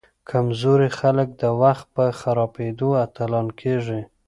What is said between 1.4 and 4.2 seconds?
د وخت په خرابیدو اتلان کیږي.